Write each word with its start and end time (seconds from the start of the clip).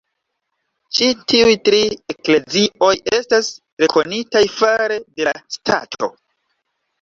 Ĉi 0.99 1.09
tiuj 1.33 1.51
tri 1.67 1.81
eklezioj 2.13 2.89
estas 3.19 3.51
rekonitaj 3.85 4.43
fare 4.55 4.99
de 5.21 5.29
la 5.29 5.35
stato. 5.59 6.11